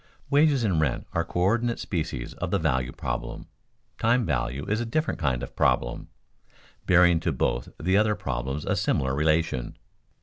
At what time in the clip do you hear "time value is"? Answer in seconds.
3.99-4.81